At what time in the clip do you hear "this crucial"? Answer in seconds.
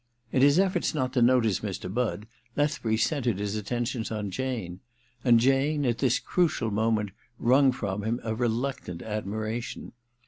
5.99-6.71